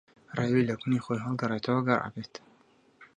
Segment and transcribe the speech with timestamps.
[0.37, 2.33] ڕێوی لە کونی خۆی ھەڵگەڕێتەوە گەڕ ئەبێت